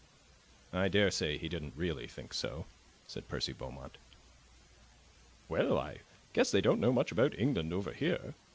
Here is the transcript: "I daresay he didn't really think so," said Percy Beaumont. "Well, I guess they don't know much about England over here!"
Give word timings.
"I 0.73 0.87
daresay 0.87 1.37
he 1.37 1.47
didn't 1.47 1.75
really 1.75 2.07
think 2.07 2.33
so," 2.33 2.65
said 3.05 3.27
Percy 3.27 3.53
Beaumont. 3.53 3.99
"Well, 5.47 5.77
I 5.77 5.99
guess 6.33 6.49
they 6.49 6.59
don't 6.59 6.79
know 6.79 6.91
much 6.91 7.11
about 7.11 7.37
England 7.37 7.71
over 7.71 7.93
here!" 7.93 8.33